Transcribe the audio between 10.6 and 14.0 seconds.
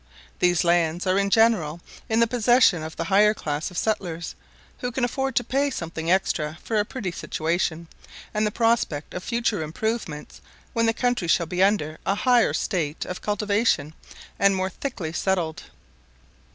when the country shall be under a higher state of cultivation